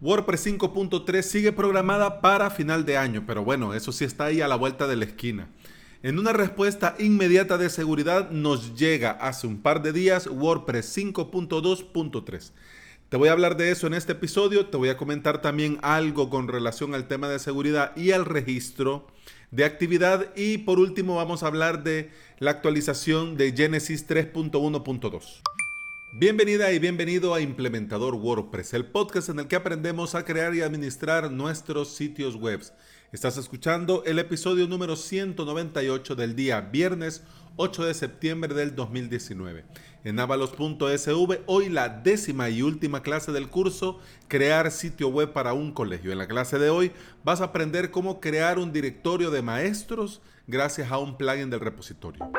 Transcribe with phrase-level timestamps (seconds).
[0.00, 4.46] WordPress 5.3 sigue programada para final de año, pero bueno, eso sí está ahí a
[4.46, 5.48] la vuelta de la esquina.
[6.04, 12.52] En una respuesta inmediata de seguridad nos llega hace un par de días WordPress 5.2.3.
[13.08, 16.30] Te voy a hablar de eso en este episodio, te voy a comentar también algo
[16.30, 19.08] con relación al tema de seguridad y al registro
[19.50, 25.57] de actividad y por último vamos a hablar de la actualización de Genesis 3.1.2.
[26.14, 30.62] Bienvenida y bienvenido a Implementador WordPress, el podcast en el que aprendemos a crear y
[30.62, 32.62] administrar nuestros sitios web.
[33.12, 37.22] Estás escuchando el episodio número 198 del día viernes
[37.56, 39.66] 8 de septiembre del 2019.
[40.04, 45.72] En avalos.sv, hoy la décima y última clase del curso, Crear sitio web para un
[45.72, 46.10] colegio.
[46.10, 46.90] En la clase de hoy
[47.22, 52.30] vas a aprender cómo crear un directorio de maestros gracias a un plugin del repositorio.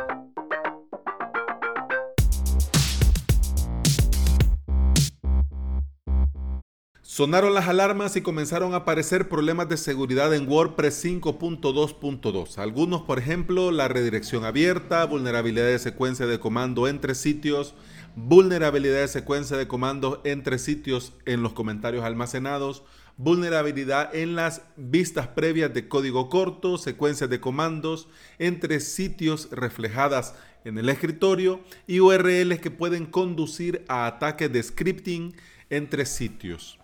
[7.11, 12.59] Sonaron las alarmas y comenzaron a aparecer problemas de seguridad en WordPress 5.2.2.
[12.59, 17.73] Algunos, por ejemplo, la redirección abierta, vulnerabilidad de secuencia de comando entre sitios,
[18.15, 22.83] vulnerabilidad de secuencia de comando entre sitios en los comentarios almacenados,
[23.17, 30.77] vulnerabilidad en las vistas previas de código corto, secuencias de comandos entre sitios reflejadas en
[30.77, 35.35] el escritorio y URLs que pueden conducir a ataques de scripting
[35.71, 36.79] entre sitios.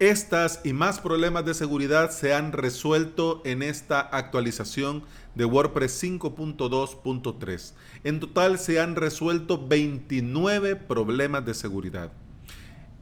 [0.00, 5.02] Estas y más problemas de seguridad se han resuelto en esta actualización
[5.34, 7.74] de WordPress 5.2.3.
[8.04, 12.12] En total se han resuelto 29 problemas de seguridad.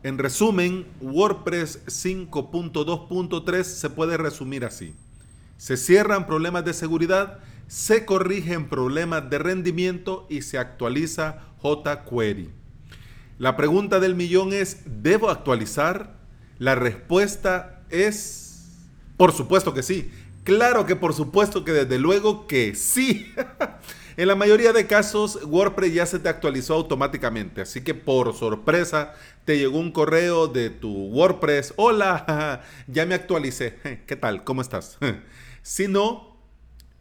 [0.02, 4.96] En resumen, WordPress 5.2.3 se puede resumir así.
[5.56, 7.38] Se cierran problemas de seguridad,
[7.68, 12.50] se corrigen problemas de rendimiento y se actualiza jQuery.
[13.38, 16.17] La pregunta del millón es, ¿debo actualizar?
[16.58, 18.66] La respuesta es,
[19.16, 20.10] por supuesto que sí.
[20.42, 23.32] Claro que por supuesto que desde luego que sí.
[24.16, 29.14] en la mayoría de casos WordPress ya se te actualizó automáticamente, así que por sorpresa
[29.44, 31.74] te llegó un correo de tu WordPress.
[31.76, 34.02] Hola, ya me actualicé.
[34.06, 34.42] ¿Qué tal?
[34.42, 34.98] ¿Cómo estás?
[35.62, 36.36] si no,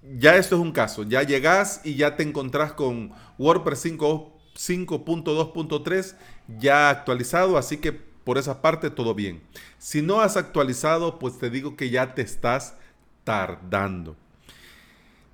[0.04, 1.02] ya esto es un caso.
[1.04, 6.16] Ya llegas y ya te encontrás con WordPress 5.2.3
[6.60, 9.42] ya actualizado, así que por esa parte todo bien.
[9.78, 12.76] Si no has actualizado, pues te digo que ya te estás
[13.24, 14.18] tardando.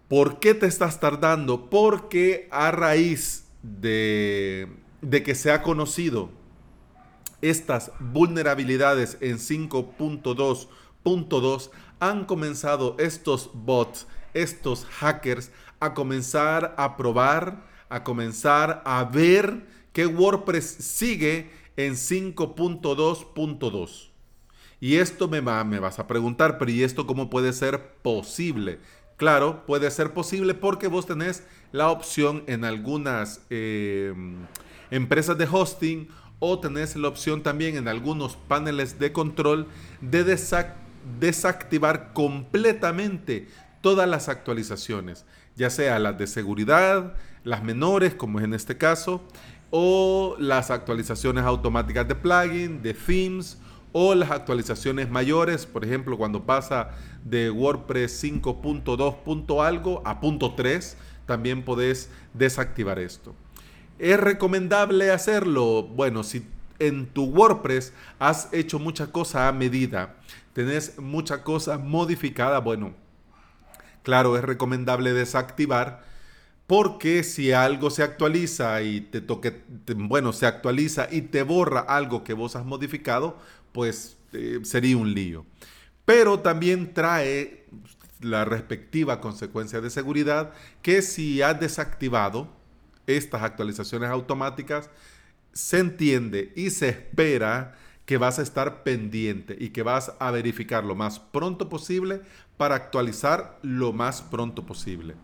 [0.08, 1.72] ¿Por qué te estás tardando?
[1.72, 4.70] Porque a raíz de,
[5.26, 6.30] que se ha conocido
[7.42, 14.06] estas vulnerabilidades en 5.2.2, han comenzado estos bots,
[14.36, 15.50] estos hackers,
[15.80, 24.10] a comenzar a probar, a comenzar a ver que WordPress sigue en 5.2.2.
[24.80, 28.80] Y esto me, va, vas a preguntar, pero ¿y esto cómo puede ser posible?
[29.16, 34.36] Claro, puede ser posible porque vos tenés la opción en algunas em,
[34.92, 39.68] empresas de hosting o tenés la opción también en algunos paneles de control
[40.02, 40.26] de
[41.20, 43.48] desactivar completamente
[43.80, 47.14] todas las actualizaciones, ya sea las de seguridad,
[47.44, 49.22] las menores, como es en este caso,
[49.76, 53.58] o las actualizaciones automáticas de plugin, de themes
[53.92, 56.92] o las actualizaciones mayores, por ejemplo, cuando pasa
[57.24, 59.66] de WordPress 5.2.
[59.66, 60.96] algo a punto 3,
[61.26, 63.34] también podés desactivar esto.
[63.98, 65.82] ¿Es recomendable hacerlo?
[65.82, 66.46] Bueno, si
[66.78, 70.18] en tu WordPress has hecho mucha cosa a medida,
[70.54, 72.94] tenés mucha cosa modificada, bueno,
[74.04, 76.13] claro, es recomendable desactivar
[76.68, 79.64] porque si algo se actualiza y te toque,
[79.96, 83.38] bueno, se actualiza y te borra algo que vos has modificado,
[83.72, 85.46] pues eh, sería un lío.
[86.06, 87.66] Pero también trae
[88.22, 92.48] la respectiva consecuencia de seguridad que si has desactivado
[93.08, 94.90] estas actualizaciones automáticas,
[95.52, 97.76] se entiende y se espera
[98.06, 102.22] que vas a estar pendiente y que vas a verificar lo más pronto posible
[102.58, 105.16] para actualizar lo más pronto posible.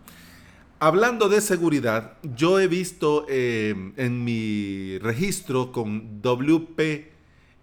[0.81, 7.12] Hablando de seguridad, yo he visto eh, en mi registro con WP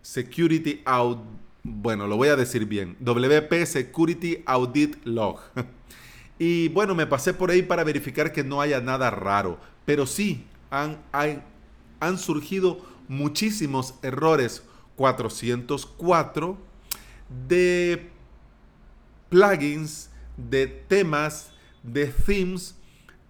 [0.03, 1.25] Security Audit,
[1.63, 5.41] bueno, lo voy a decir bien, WP Security Audit Log.
[6.39, 10.45] Y bueno, me pasé por ahí para verificar que no haya nada raro, pero sí
[10.69, 14.63] han, han surgido muchísimos errores
[14.97, 16.59] 404
[17.49, 18.11] de
[19.31, 21.53] plugins, de temas,
[21.83, 22.75] de themes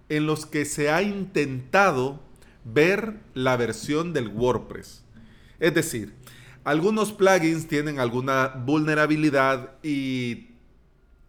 [0.09, 2.21] en los que se ha intentado
[2.65, 5.05] ver la versión del WordPress.
[5.59, 6.15] Es decir,
[6.65, 10.49] algunos plugins tienen alguna vulnerabilidad y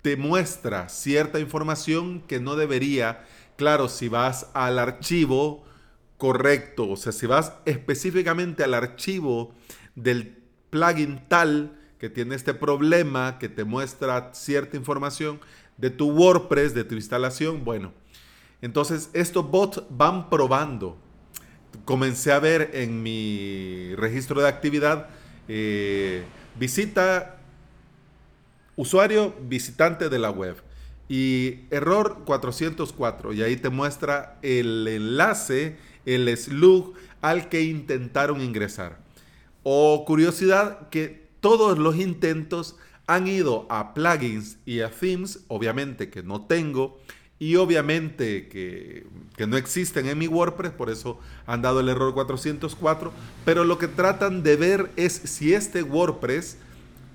[0.01, 3.25] te muestra cierta información que no debería.
[3.55, 5.63] Claro, si vas al archivo
[6.17, 9.53] correcto, o sea, si vas específicamente al archivo
[9.95, 10.37] del
[10.69, 15.39] plugin tal que tiene este problema, que te muestra cierta información
[15.77, 17.93] de tu WordPress, de tu instalación, bueno,
[18.61, 20.97] entonces estos bots van probando.
[21.85, 25.07] Comencé a ver en mi registro de actividad,
[25.47, 26.23] eh,
[26.59, 27.37] visita
[28.75, 30.55] usuario visitante de la web
[31.09, 38.99] y error 404 y ahí te muestra el enlace, el slug al que intentaron ingresar.
[39.63, 42.75] O curiosidad que todos los intentos
[43.07, 46.99] han ido a plugins y a themes, obviamente que no tengo,
[47.39, 49.05] y obviamente que,
[49.47, 53.11] no existen en mi WordPress, por eso han dado el error 404,
[53.45, 56.57] pero lo que tratan de ver es si este WordPress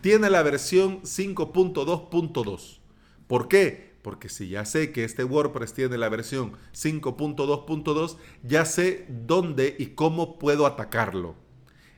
[0.00, 2.78] tiene la versión 5.2.2.
[3.26, 3.92] ¿Por qué?
[4.02, 9.86] Porque si ya sé que este WordPress tiene la versión 5.2.2, ya sé dónde y
[9.86, 11.34] cómo puedo atacarlo.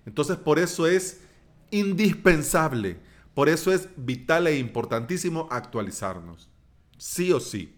[0.07, 1.21] Entonces por eso es
[1.71, 2.99] indispensable,
[3.35, 6.49] por eso es vital e importantísimo actualizarnos.
[6.97, 7.75] Sí o sí.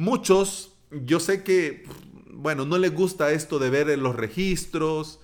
[0.00, 1.84] Muchos, yo sé que,
[2.32, 5.20] bueno, no les gusta esto de ver los registros,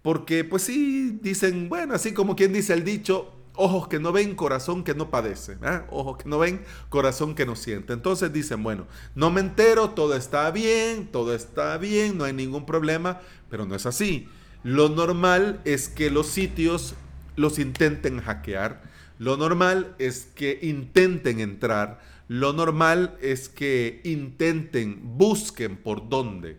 [0.00, 4.34] porque pues sí, dicen, bueno, así como quien dice el dicho, ojos que no ven,
[4.34, 5.58] corazón que no padece,
[5.90, 7.92] ojos que no ven, corazón que no siente.
[7.92, 12.64] Entonces dicen, bueno, no me entero, todo está bien, todo está bien, no hay ningún
[12.64, 13.20] problema,
[13.50, 14.30] pero no es así.
[14.62, 16.94] Lo normal es que los sitios
[17.36, 18.82] los intenten hackear,
[19.18, 26.58] lo normal es que intenten entrar, lo normal es que intenten, busquen por dónde.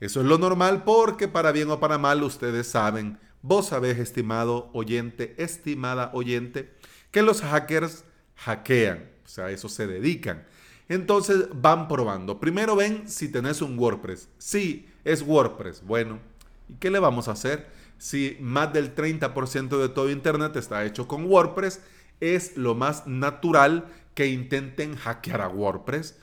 [0.00, 4.70] Eso es lo normal porque para bien o para mal ustedes saben, vos sabés, estimado
[4.72, 6.72] oyente, estimada oyente,
[7.10, 8.04] que los hackers
[8.36, 10.44] hackean, o sea, eso se dedican.
[10.88, 12.38] Entonces van probando.
[12.38, 14.28] Primero ven si tenés un WordPress.
[14.38, 15.82] Sí, es WordPress.
[15.84, 16.18] Bueno,
[16.68, 17.66] ¿y qué le vamos a hacer?
[17.98, 21.80] Si más del 30% de todo Internet está hecho con WordPress,
[22.20, 26.18] es lo más natural que intenten hackear a WordPress.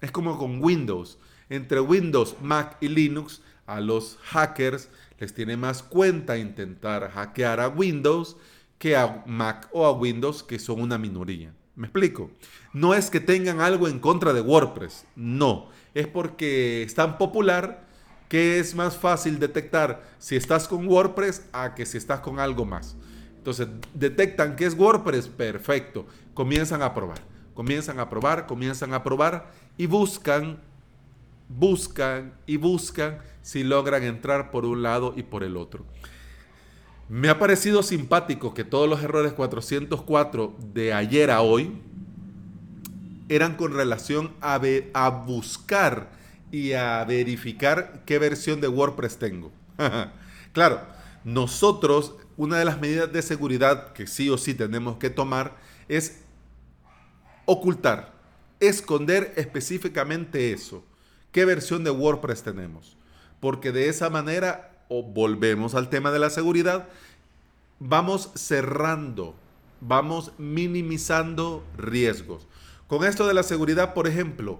[0.00, 1.18] Es como con Windows.
[1.48, 4.88] Entre Windows, Mac y Linux, a los hackers
[5.18, 8.36] les tiene más cuenta intentar hackear a Windows
[8.78, 11.54] que a Mac o a Windows, que son una minoría.
[11.76, 12.30] ¿Me explico?
[12.72, 15.70] No es que tengan algo en contra de WordPress, no.
[15.94, 17.86] Es porque es tan popular
[18.28, 22.64] que es más fácil detectar si estás con WordPress a que si estás con algo
[22.64, 22.96] más.
[23.42, 26.06] Entonces, detectan que es WordPress, perfecto.
[26.32, 27.18] Comienzan a probar,
[27.54, 30.60] comienzan a probar, comienzan a probar y buscan,
[31.48, 35.84] buscan y buscan si logran entrar por un lado y por el otro.
[37.08, 41.72] Me ha parecido simpático que todos los errores 404 de ayer a hoy
[43.28, 44.60] eran con relación a,
[44.94, 46.10] a buscar
[46.52, 49.50] y a verificar qué versión de WordPress tengo.
[50.52, 50.80] claro,
[51.24, 56.22] nosotros una de las medidas de seguridad que sí o sí tenemos que tomar es
[57.44, 58.14] ocultar,
[58.58, 60.84] esconder específicamente eso.
[61.30, 62.96] ¿Qué versión de WordPress tenemos?
[63.38, 66.88] Porque de esa manera, o volvemos al tema de la seguridad,
[67.78, 69.36] vamos cerrando,
[69.80, 72.48] vamos minimizando riesgos.
[72.88, 74.58] Con esto de la seguridad, por ejemplo,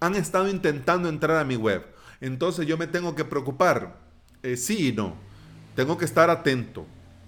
[0.00, 1.84] han estado intentando entrar a mi web.
[2.22, 4.00] Entonces yo me tengo que preocupar.
[4.42, 5.30] Eh, sí y no
[5.74, 6.86] tengo que estar atento.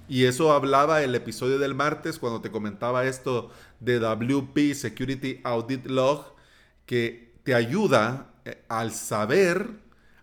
[0.09, 5.87] Y eso hablaba el episodio del martes cuando te comentaba esto de WP Security Audit
[5.87, 6.35] Log,
[6.85, 9.71] que te ayuda eh, al saber,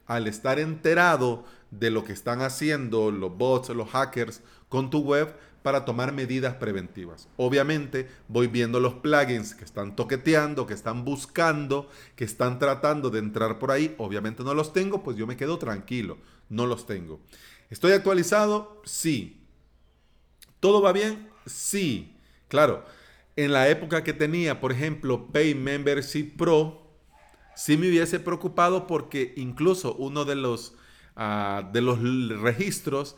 [0.06, 5.34] al estar enterado de lo que están haciendo los bots, los hackers con tu web
[5.64, 7.28] para tomar medidas preventivas.
[7.38, 13.20] Obviamente voy viendo los plugins que están toqueteando, que están buscando, que están tratando de
[13.20, 13.96] entrar por ahí.
[13.98, 16.18] Obviamente no los tengo, pues yo me quedo tranquilo,
[16.50, 17.20] no los tengo.
[17.72, 18.82] ¿Estoy actualizado?
[18.84, 19.42] Sí.
[20.60, 21.30] ¿Todo va bien?
[21.46, 22.18] Sí.
[22.50, 22.84] Claro,
[23.38, 26.86] en la época que tenía, por ejemplo, Pay Membership Pro,
[27.56, 30.76] sí me hubiese preocupado porque incluso uno de los,
[31.16, 32.00] ah, de los
[32.42, 33.16] registros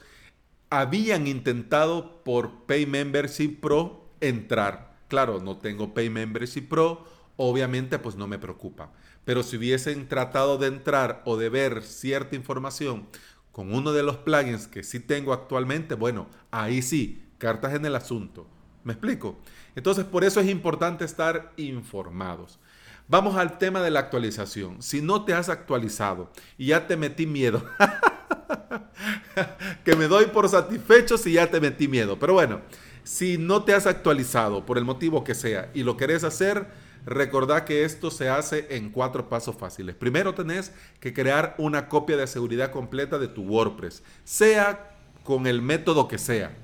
[0.69, 4.99] habían intentado por Pay Membership Pro entrar.
[5.07, 7.07] Claro, no tengo Pay Membership Pro,
[7.37, 8.91] obviamente pues no me preocupa.
[9.25, 13.07] Pero si hubiesen tratado de entrar o de ver cierta información
[13.53, 17.95] con uno de los plugins que sí tengo actualmente, bueno, ahí sí, cartas en el
[17.95, 18.47] asunto.
[18.83, 19.37] ¿Me explico?
[19.75, 22.59] Entonces, por eso es importante estar informados.
[23.07, 24.81] Vamos al tema de la actualización.
[24.81, 27.63] Si no te has actualizado y ya te metí miedo,
[29.85, 32.17] que me doy por satisfecho si ya te metí miedo.
[32.17, 32.61] Pero bueno,
[33.03, 36.67] si no te has actualizado por el motivo que sea y lo querés hacer,
[37.05, 39.95] recordá que esto se hace en cuatro pasos fáciles.
[39.95, 45.61] Primero tenés que crear una copia de seguridad completa de tu WordPress, sea con el
[45.61, 46.55] método que sea.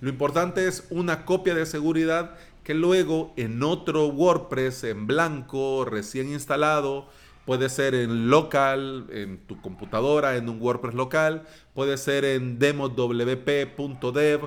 [0.00, 6.28] Lo importante es una copia de seguridad que luego en otro WordPress en blanco, recién
[6.28, 7.08] instalado,
[7.46, 14.40] puede ser en local, en tu computadora, en un WordPress local, puede ser en demowp.dev,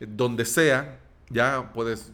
[0.00, 2.10] donde sea, ya puedes,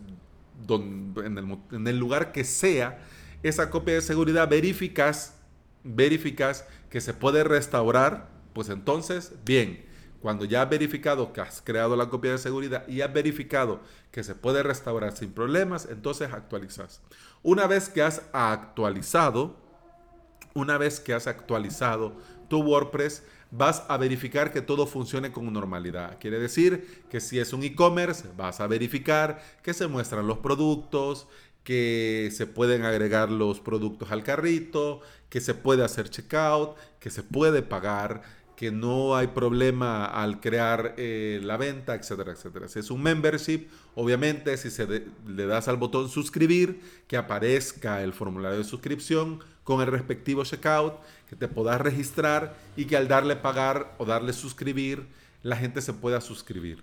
[0.68, 2.98] en, el, en el lugar que sea,
[3.42, 5.34] esa copia de seguridad verificas,
[5.84, 9.84] verificas que se puede restaurar, pues entonces, bien,
[10.20, 14.24] cuando ya has verificado que has creado la copia de seguridad y has verificado que
[14.24, 17.00] se puede restaurar sin problemas, entonces actualizas.
[17.42, 19.56] Una vez que has actualizado,
[20.54, 22.14] una vez que has actualizado
[22.48, 26.18] tu WordPress, vas a verificar que todo funcione con normalidad.
[26.18, 31.26] Quiere decir que si es un e-commerce, vas a verificar que se muestran los productos,
[31.64, 37.22] que se pueden agregar los productos al carrito, que se puede hacer checkout, que se
[37.24, 38.22] puede pagar,
[38.56, 42.68] que no hay problema al crear eh, la venta, etcétera, etcétera.
[42.68, 48.14] Si es un membership, obviamente si se le das al botón suscribir, que aparezca el
[48.14, 50.94] formulario de suscripción con el respectivo checkout,
[51.28, 55.06] que te puedas registrar y que al darle pagar o darle suscribir,
[55.42, 56.82] la gente se pueda suscribir.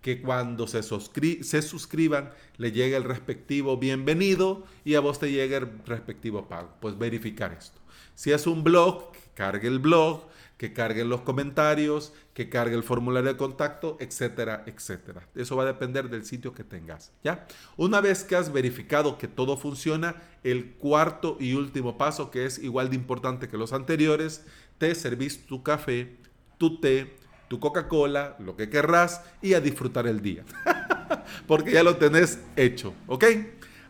[0.00, 5.56] Que cuando se, se suscriban le llegue el respectivo bienvenido y a vos te llegue
[5.56, 6.70] el respectivo pago.
[6.80, 7.80] Pues verificar esto.
[8.16, 10.24] Si es un blog, cargue el blog
[10.62, 15.26] que carguen los comentarios, que cargue el formulario de contacto, etcétera, etcétera.
[15.34, 17.48] Eso va a depender del sitio que tengas, ¿ya?
[17.76, 22.60] Una vez que has verificado que todo funciona, el cuarto y último paso, que es
[22.60, 24.44] igual de importante que los anteriores,
[24.78, 26.16] te servís tu café,
[26.58, 27.16] tu té,
[27.48, 30.44] tu Coca-Cola, lo que querrás y a disfrutar el día.
[31.48, 33.24] Porque ya lo tenés hecho, ¿ok?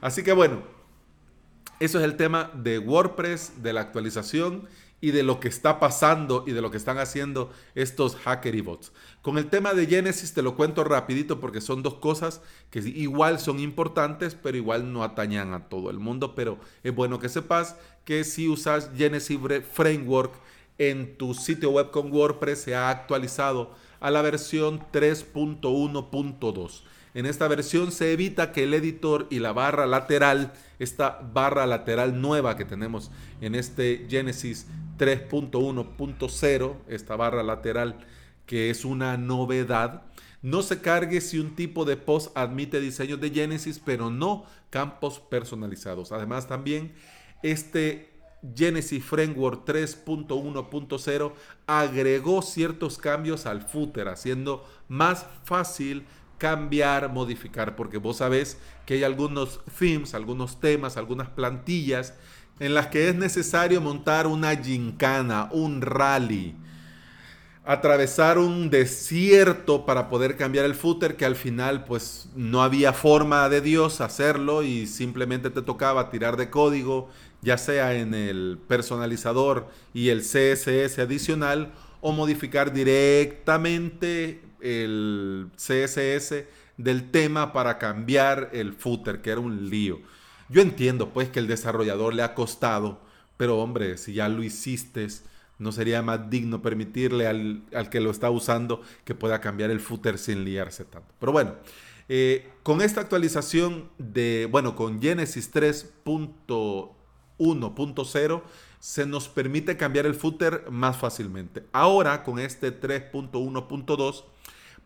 [0.01, 0.63] Así que bueno,
[1.81, 4.71] eso es el tema de WordPress, de la actualización
[5.03, 8.61] y de lo que está pasando y de lo que están haciendo estos hacker y
[8.63, 8.93] bots.
[9.21, 12.41] Con el tema de Genesis te lo cuento rapidito porque son dos cosas
[12.71, 17.19] que igual son importantes, pero igual no atañan a todo el mundo, pero es bueno
[17.19, 19.39] que sepas que si usas Genesis
[19.73, 20.33] Framework
[20.79, 26.83] en tu sitio web con WordPress se ha actualizado a la versión 3.1.2.
[27.15, 32.21] En esta versión se evita que el editor y la barra lateral, esta barra lateral
[32.21, 34.67] nueva que tenemos en este Genesis
[34.99, 37.99] 3.1.0, esta barra lateral
[38.47, 40.03] que es una novedad,
[40.41, 45.21] no se cargue si un tipo de post admite diseños de Genesis, pero no campos
[45.21, 46.13] personalizados.
[46.13, 46.93] Además también
[47.43, 48.11] este
[48.57, 51.33] Genesis Framework 3.1.0
[51.67, 56.05] agregó ciertos cambios al footer, haciendo más fácil
[56.43, 62.15] cambiar, modificar, porque vos sabés que hay algunos themes, algunos temas, algunas plantillas
[62.59, 66.57] en las que es necesario montar una gincana, un rally,
[67.65, 73.49] atravesar un desierto para poder cambiar el footer que al final pues no había forma
[73.49, 77.09] de Dios hacerlo y simplemente te tocaba tirar de código,
[77.41, 86.45] ya sea en el personalizador y el CSS adicional o modificar directamente el CSS
[86.77, 90.01] del tema para cambiar el footer, que era un lío.
[90.49, 93.01] Yo entiendo pues que el desarrollador le ha costado,
[93.37, 95.07] pero hombre, si ya lo hiciste,
[95.59, 100.19] no sería más digno permitirle al, que lo está usando que pueda cambiar el footer
[100.19, 101.15] sin liarse tanto.
[101.19, 101.55] Pero bueno,
[102.09, 108.43] eh, con esta actualización de, bueno, con Genesis 3.1.0
[108.81, 111.65] se nos permite cambiar el footer más fácilmente.
[111.73, 114.25] Ahora con este 3.1.2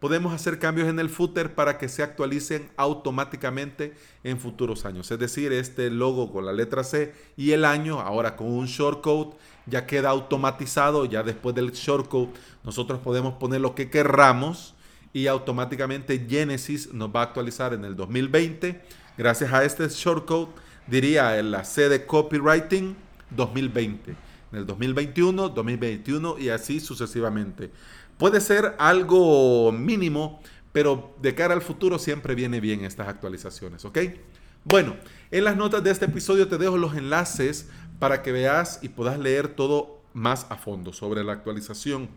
[0.01, 5.11] podemos hacer cambios en el footer para que se actualicen automáticamente en futuros años.
[5.11, 9.37] Es decir, este logo con la letra C y el año, ahora con un shortcode,
[9.67, 11.05] ya queda automatizado.
[11.07, 12.31] Ya después del shortcode,
[12.65, 14.75] nosotros podemos poner lo que querramos
[15.13, 18.83] y automáticamente Genesis nos va a actualizar en el 2020.
[19.17, 20.49] Gracias a este shortcode,
[20.87, 22.95] diría en la C de copywriting
[23.31, 24.11] 2020.
[24.53, 27.71] En el 2021, 2021 y así sucesivamente.
[28.19, 30.41] Puede ser algo mínimo,
[30.73, 33.99] pero de cara al futuro siempre viene bien estas actualizaciones, ¿ok?
[34.65, 34.97] Bueno,
[35.31, 37.69] en las notas de este episodio te dejo los enlaces
[37.99, 42.09] para que veas y puedas leer todo más a fondo sobre la actualización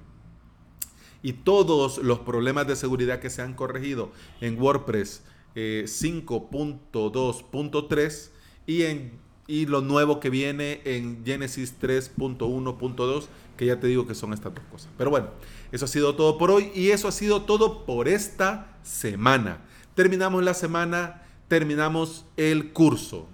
[1.21, 5.23] y todos los problemas de seguridad que se han corregido en WordPress
[5.55, 8.29] 5.2.3 eh,
[8.65, 13.23] y en y lo nuevo que viene en Genesis 3.1.2,
[13.57, 14.91] que ya te digo que son estas dos cosas.
[14.95, 15.29] Pero bueno,
[15.71, 19.61] eso ha sido todo por hoy y eso ha sido todo por esta semana.
[19.95, 23.27] Terminamos la semana, terminamos el curso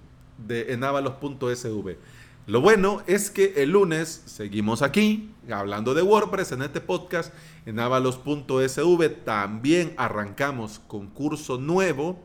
[0.46, 1.96] de enavalos.sv.
[2.46, 7.80] Lo bueno es que el lunes seguimos aquí hablando de WordPress en este podcast en
[7.80, 9.08] avalos.sv.
[9.24, 12.22] También arrancamos con curso nuevo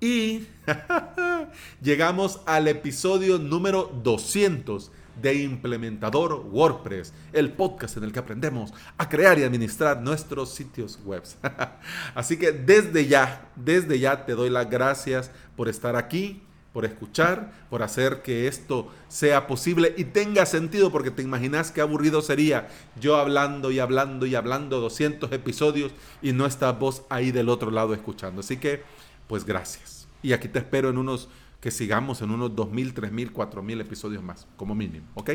[0.00, 0.46] y
[1.82, 4.90] llegamos al episodio número 200
[5.20, 10.98] de Implementador WordPress, el podcast en el que aprendemos a crear y administrar nuestros sitios
[11.04, 11.22] web.
[12.14, 16.42] Así que desde ya, desde ya te doy las gracias por estar aquí,
[16.72, 21.82] por escuchar, por hacer que esto sea posible y tenga sentido, porque te imaginas qué
[21.82, 25.92] aburrido sería yo hablando y hablando y hablando 200 episodios
[26.22, 28.40] y no estás vos ahí del otro lado escuchando.
[28.40, 28.82] Así que,
[29.26, 30.08] pues gracias.
[30.22, 31.28] Y aquí te espero en unos,
[31.62, 35.30] que sigamos en unos 2.000, 3.000, 4.000 episodios más, como mínimo, ¿ok?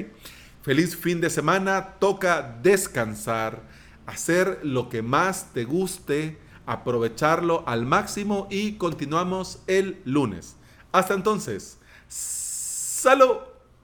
[0.61, 3.63] Feliz fin de semana, toca descansar,
[4.05, 10.57] hacer lo que más te guste, aprovecharlo al máximo y continuamos el lunes.
[10.91, 11.79] Hasta entonces,
[12.09, 13.37] salud.